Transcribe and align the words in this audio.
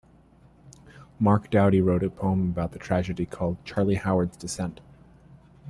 Mark 1.19 1.51
Doty 1.51 1.79
wrote 1.79 2.01
a 2.03 2.09
poem 2.09 2.49
about 2.49 2.71
the 2.71 2.79
tragedy 2.79 3.27
called 3.27 3.63
"Charlie 3.63 3.93
Howard's 4.01 4.35
Descent". 4.35 4.81